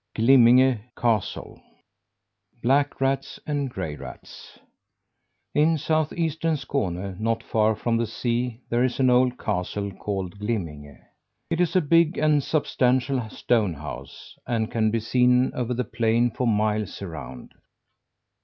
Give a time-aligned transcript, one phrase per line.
[0.15, 1.61] GLIMMINGE CASTLE
[2.63, 4.57] BLACK RATS AND GRAY RATS
[5.53, 10.39] In south eastern Skåne not far from the sea there is an old castle called
[10.39, 10.97] Glimminge.
[11.51, 16.31] It is a big and substantial stone house; and can be seen over the plain
[16.31, 17.51] for miles around.